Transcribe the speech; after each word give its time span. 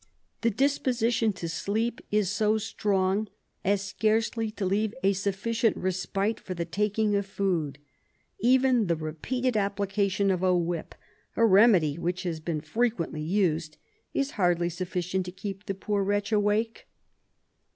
The 0.41 0.49
disposition 0.49 1.31
to 1.33 1.47
sleep 1.47 2.01
is 2.09 2.31
so 2.31 2.57
strong 2.57 3.27
as 3.63 3.83
scarcely 3.83 4.49
to 4.49 4.65
leave 4.65 4.95
a 5.03 5.13
sufficient 5.13 5.77
respite 5.77 6.39
for 6.39 6.55
the 6.55 6.65
taking 6.65 7.15
of 7.15 7.27
food; 7.27 7.77
even 8.39 8.87
the 8.87 8.95
repeated 8.95 9.55
application 9.55 10.31
of 10.31 10.41
a 10.41 10.57
whip, 10.57 10.95
a 11.35 11.45
remedy 11.45 11.99
which 11.99 12.23
has 12.23 12.39
been 12.39 12.61
frequently 12.61 13.21
used, 13.21 13.77
is 14.11 14.31
hardly 14.41 14.69
sufficient 14.69 15.23
to 15.27 15.31
keep 15.31 15.67
the 15.67 15.75
poor 15.75 16.03
wretch 16.03 16.31
awake." 16.31 16.87